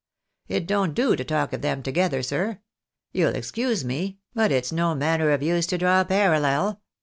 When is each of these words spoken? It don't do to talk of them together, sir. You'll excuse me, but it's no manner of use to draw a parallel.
It 0.47 0.65
don't 0.65 0.95
do 0.95 1.15
to 1.15 1.23
talk 1.23 1.53
of 1.53 1.61
them 1.61 1.83
together, 1.83 2.23
sir. 2.23 2.59
You'll 3.11 3.35
excuse 3.35 3.85
me, 3.85 4.17
but 4.33 4.51
it's 4.51 4.71
no 4.71 4.95
manner 4.95 5.29
of 5.29 5.43
use 5.43 5.67
to 5.67 5.77
draw 5.77 6.01
a 6.01 6.05
parallel. 6.05 6.81